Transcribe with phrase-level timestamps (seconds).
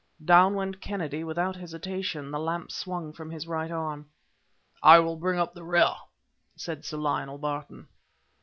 [0.25, 4.07] Down went Kennedy without hesitation, the lamp swung from his right arm.
[4.81, 5.93] "I will bring up the rear,"
[6.55, 7.87] said Sir Lionel Barton.